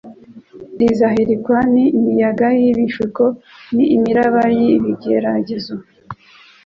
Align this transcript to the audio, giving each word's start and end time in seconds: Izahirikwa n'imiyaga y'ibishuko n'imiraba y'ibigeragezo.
Izahirikwa 0.87 1.57
n'imiyaga 1.73 2.47
y'ibishuko 2.61 3.23
n'imiraba 3.75 4.43
y'ibigeragezo. 4.59 5.73